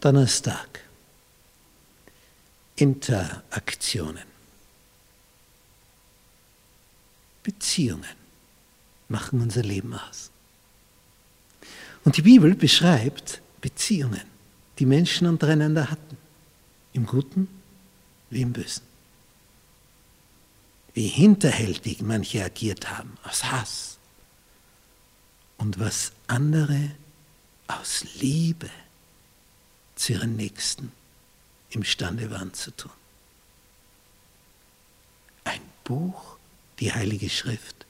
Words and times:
Donnerstag. 0.00 0.80
Interaktionen. 2.76 4.24
Beziehungen 7.42 8.04
machen 9.08 9.40
unser 9.40 9.62
Leben 9.62 9.94
aus. 9.94 10.30
Und 12.04 12.16
die 12.16 12.22
Bibel 12.22 12.54
beschreibt 12.54 13.40
Beziehungen, 13.60 14.22
die 14.78 14.86
Menschen 14.86 15.26
untereinander 15.26 15.90
hatten, 15.90 16.16
im 16.92 17.06
Guten 17.06 17.48
wie 18.30 18.42
im 18.42 18.52
Bösen. 18.52 18.82
Wie 20.92 21.08
hinterhältig 21.08 22.02
manche 22.02 22.44
agiert 22.44 22.90
haben, 22.90 23.16
aus 23.24 23.44
Hass. 23.44 23.98
Und 25.56 25.78
was 25.78 26.12
andere 26.26 26.90
aus 27.68 28.04
Liebe 28.20 28.68
zu 29.96 30.12
ihren 30.12 30.36
Nächsten 30.36 30.92
imstande 31.70 32.30
waren 32.30 32.54
zu 32.54 32.70
tun. 32.70 32.92
Ein 35.44 35.60
Buch, 35.84 36.36
die 36.78 36.92
Heilige 36.92 37.28
Schrift. 37.28 37.86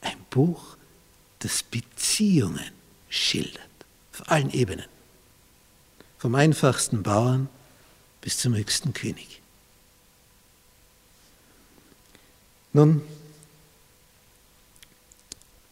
Ein 0.00 0.18
Buch, 0.30 0.76
das 1.40 1.62
Beziehungen 1.62 2.70
schildert, 3.08 3.60
auf 4.12 4.30
allen 4.30 4.50
Ebenen. 4.50 4.86
Vom 6.18 6.34
einfachsten 6.34 7.02
Bauern 7.02 7.48
bis 8.20 8.38
zum 8.38 8.54
höchsten 8.54 8.94
König. 8.94 9.42
Nun, 12.72 13.02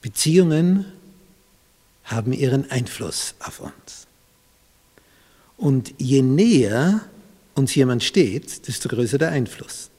Beziehungen 0.02 0.92
haben 2.04 2.32
ihren 2.32 2.70
Einfluss 2.70 3.34
auf 3.38 3.60
uns. 3.60 4.06
Und 5.62 5.94
je 5.96 6.22
näher 6.22 7.02
uns 7.54 7.72
jemand 7.76 8.02
steht, 8.02 8.66
desto 8.66 8.88
größer 8.88 9.16
der 9.16 9.30
Einfluss. 9.30 9.90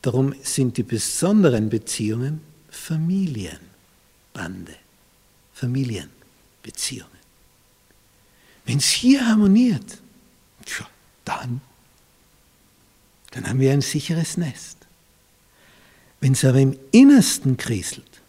Darum 0.00 0.32
sind 0.44 0.76
die 0.76 0.84
besonderen 0.84 1.68
Beziehungen 1.70 2.40
Familienbande, 2.70 3.58
Familienbeziehungen. 5.54 7.18
Wenn 8.64 8.78
es 8.78 8.86
hier 8.86 9.26
harmoniert, 9.26 9.98
tja, 10.64 10.88
dann, 11.24 11.60
dann 13.32 13.48
haben 13.48 13.58
wir 13.58 13.72
ein 13.72 13.82
sicheres 13.82 14.36
Nest. 14.36 14.76
Wenn 16.20 16.34
es 16.34 16.44
aber 16.44 16.60
im 16.60 16.78
Innersten 16.92 17.56
kriselt, 17.56 18.20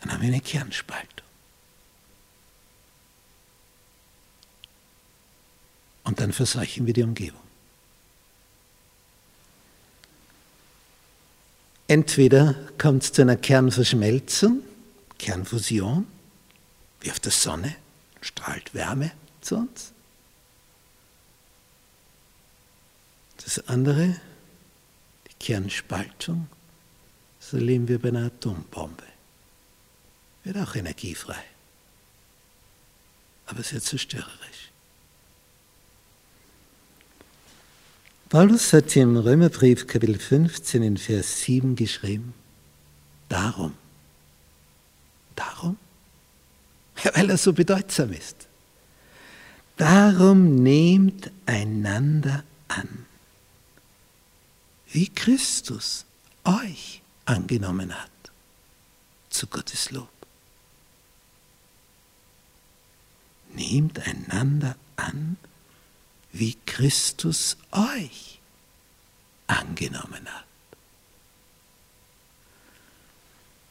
dann 0.00 0.12
haben 0.12 0.20
wir 0.20 0.28
eine 0.28 0.40
Kernspaltung. 0.40 1.22
Und 6.04 6.11
dann 6.22 6.32
verseuchen 6.32 6.86
wir 6.86 6.94
die 6.94 7.02
Umgebung. 7.02 7.40
Entweder 11.88 12.54
kommt 12.78 13.02
es 13.02 13.12
zu 13.12 13.22
einer 13.22 13.34
Kernverschmelzung, 13.34 14.62
Kernfusion, 15.18 16.06
wie 17.00 17.10
auf 17.10 17.18
der 17.18 17.32
Sonne, 17.32 17.74
strahlt 18.20 18.72
Wärme 18.72 19.10
zu 19.40 19.56
uns. 19.56 19.90
Das 23.42 23.66
andere, 23.66 24.14
die 25.26 25.44
Kernspaltung, 25.44 26.46
das 27.40 27.52
erleben 27.52 27.88
wir 27.88 27.98
bei 27.98 28.10
einer 28.10 28.26
Atombombe. 28.26 29.02
Wird 30.44 30.56
auch 30.56 30.76
energiefrei, 30.76 31.42
aber 33.46 33.64
sehr 33.64 33.80
zerstörerisch. 33.80 34.71
Paulus 38.32 38.72
hat 38.72 38.96
im 38.96 39.18
Römerbrief 39.18 39.86
Kapitel 39.86 40.18
15 40.18 40.82
in 40.82 40.96
Vers 40.96 41.42
7 41.42 41.76
geschrieben, 41.76 42.32
darum, 43.28 43.74
darum, 45.36 45.76
ja, 47.04 47.10
weil 47.14 47.28
er 47.28 47.36
so 47.36 47.52
bedeutsam 47.52 48.10
ist, 48.14 48.48
darum 49.76 50.54
nehmt 50.62 51.30
einander 51.44 52.42
an, 52.68 53.04
wie 54.92 55.10
Christus 55.10 56.06
euch 56.44 57.02
angenommen 57.26 57.92
hat, 57.92 58.32
zu 59.28 59.46
Gottes 59.46 59.90
Lob. 59.90 60.08
Nehmt 63.54 63.98
einander 64.06 64.74
an, 64.96 65.36
wie 66.32 66.56
Christus 66.66 67.56
euch 67.70 68.40
angenommen 69.46 70.26
hat. 70.26 70.44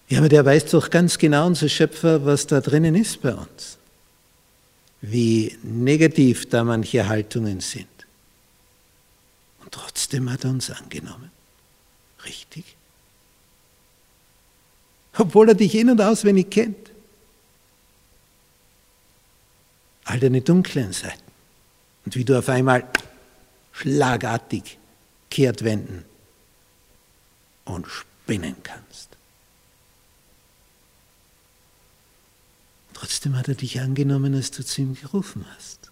Ja, 0.09 0.19
aber 0.19 0.29
der 0.29 0.45
weiß 0.45 0.65
doch 0.71 0.89
ganz 0.89 1.17
genau, 1.17 1.47
unser 1.47 1.69
Schöpfer, 1.69 2.25
was 2.25 2.45
da 2.45 2.59
drinnen 2.59 2.95
ist 2.95 3.21
bei 3.21 3.33
uns. 3.33 3.77
Wie 5.01 5.57
negativ 5.63 6.49
da 6.49 6.63
manche 6.63 7.07
Haltungen 7.07 7.61
sind. 7.61 7.87
Und 9.61 9.71
trotzdem 9.71 10.29
hat 10.29 10.43
er 10.43 10.51
uns 10.51 10.69
angenommen. 10.69 11.31
Richtig? 12.25 12.75
Obwohl 15.17 15.49
er 15.49 15.55
dich 15.55 15.73
in- 15.75 15.89
und 15.89 16.01
auswendig 16.01 16.51
kennt. 16.51 16.91
All 20.03 20.19
deine 20.19 20.41
dunklen 20.41 20.93
Seiten 20.93 21.30
und 22.05 22.15
wie 22.15 22.25
du 22.25 22.37
auf 22.37 22.49
einmal 22.49 22.87
schlagartig 23.71 24.77
kehrt 25.29 25.63
wenden 25.63 26.05
und 27.65 27.87
spinnen 27.87 28.55
kannst. 28.63 29.09
Trotzdem 32.93 33.35
hat 33.37 33.47
er 33.47 33.55
dich 33.55 33.79
angenommen, 33.79 34.35
als 34.35 34.51
du 34.51 34.63
zu 34.63 34.81
ihm 34.81 34.95
gerufen 34.95 35.45
hast. 35.55 35.89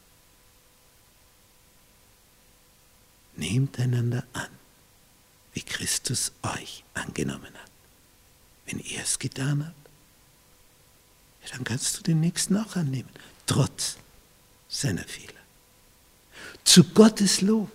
Nehmt 3.36 3.80
einander 3.80 4.24
an, 4.34 4.50
wie 5.54 5.62
Christus 5.62 6.34
euch 6.44 6.84
angenommen 6.94 7.54
hat. 7.54 7.72
Wenn 8.66 8.80
er 8.80 9.02
es 9.02 9.18
getan 9.18 9.66
hat, 9.66 9.74
ja, 11.44 11.56
dann 11.56 11.64
kannst 11.64 11.98
du 11.98 12.04
den 12.04 12.20
Nächsten 12.20 12.58
auch 12.58 12.76
annehmen, 12.76 13.10
trotz 13.48 13.98
seiner 14.68 15.04
Fehler 15.04 15.39
zu 16.70 16.84
Gottes 16.84 17.42
Lob. 17.42 17.72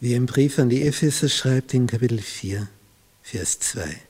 Wie 0.00 0.14
im 0.14 0.24
Brief 0.24 0.58
an 0.58 0.70
die 0.70 0.80
Epheser 0.80 1.28
schreibt 1.28 1.74
in 1.74 1.86
Kapitel 1.86 2.22
4, 2.22 2.68
Vers 3.22 3.60
2, 3.60 4.00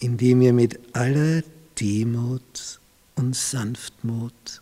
indem 0.00 0.42
ihr 0.42 0.52
mit 0.52 0.80
aller 0.92 1.44
Demut 1.78 2.80
und 3.14 3.36
Sanftmut, 3.36 4.60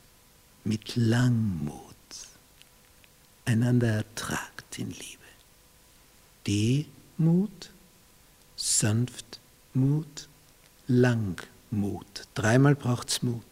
mit 0.65 0.95
Langmut 0.97 1.97
einander 3.47 3.95
ertragt 3.95 4.79
in 4.79 4.91
Liebe. 4.91 5.23
Demut, 6.47 7.71
Sanftmut, 8.57 10.29
Langmut. 10.87 12.27
Dreimal 12.35 12.75
braucht 12.75 13.09
es 13.09 13.23
Mut. 13.23 13.43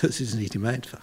Das 0.00 0.20
ist 0.20 0.34
nicht 0.34 0.54
immer 0.54 0.70
einfach. 0.70 1.02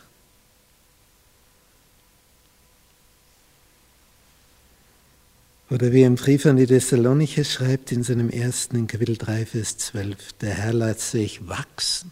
Oder 5.70 5.92
wie 5.92 6.04
im 6.04 6.16
Brief 6.16 6.46
an 6.46 6.58
die 6.58 6.68
Thessalonicher 6.68 7.44
schreibt 7.44 7.92
in 7.92 8.04
seinem 8.04 8.30
ersten, 8.30 8.76
in 8.76 8.86
Kapitel 8.86 9.18
3, 9.18 9.48
Vers 9.48 9.78
12, 9.80 10.34
der 10.34 10.54
Herr 10.54 10.74
lässt 10.74 11.10
sich 11.10 11.48
wachsen 11.48 12.12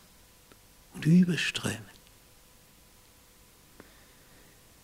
und 0.95 1.05
überströmen. 1.05 1.77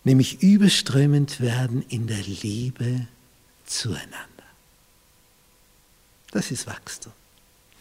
Nämlich 0.04 0.42
überströmend 0.42 1.40
werden 1.40 1.84
in 1.88 2.06
der 2.06 2.22
Liebe 2.22 3.08
zueinander. 3.66 4.28
Das 6.30 6.52
ist 6.52 6.68
Wachstum. 6.68 7.12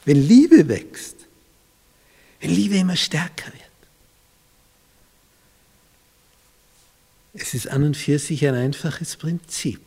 Wenn 0.07 0.25
Liebe 0.25 0.69
wächst, 0.69 1.17
wenn 2.39 2.51
Liebe 2.51 2.77
immer 2.77 2.95
stärker 2.95 3.51
wird. 3.51 3.63
Es 7.33 7.53
ist 7.53 7.67
an 7.67 7.83
und 7.83 7.97
für 7.97 8.17
sich 8.17 8.47
ein 8.47 8.55
einfaches 8.55 9.17
Prinzip, 9.17 9.81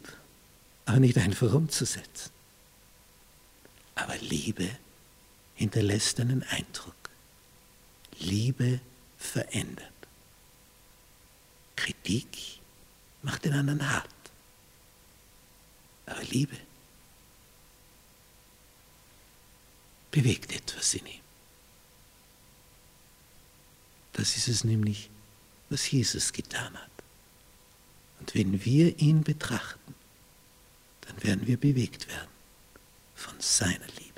aber 0.84 1.00
nicht 1.00 1.16
einfach 1.16 1.54
umzusetzen. 1.54 2.28
Aber 3.94 4.14
Liebe 4.18 4.68
hinterlässt 5.54 6.20
einen 6.20 6.42
Eindruck. 6.42 6.94
Liebe 8.18 8.80
verändert. 9.16 9.88
Kritik 11.76 12.60
macht 13.22 13.46
den 13.46 13.54
anderen 13.54 13.90
hart. 13.90 14.06
Aber 16.04 16.22
Liebe 16.24 16.58
bewegt 20.10 20.52
etwas 20.52 20.94
in 20.94 21.06
ihm. 21.06 21.20
Das 24.12 24.36
ist 24.36 24.48
es 24.48 24.64
nämlich, 24.64 25.08
was 25.68 25.90
Jesus 25.90 26.32
getan 26.32 26.76
hat. 26.76 26.90
Und 28.18 28.34
wenn 28.34 28.64
wir 28.64 28.98
ihn 28.98 29.22
betrachten, 29.22 29.94
dann 31.02 31.22
werden 31.22 31.46
wir 31.46 31.56
bewegt 31.56 32.08
werden 32.08 32.28
von 33.14 33.34
seiner 33.40 33.86
Liebe. 33.98 34.09